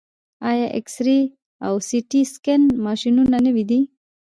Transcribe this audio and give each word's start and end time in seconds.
آیا 0.49 0.67
اکسرې 0.79 1.19
او 1.65 1.73
سټي 1.89 2.21
سکن 2.33 2.61
ماشینونه 2.85 3.37
نوي 3.45 3.63
دي؟ 3.69 3.79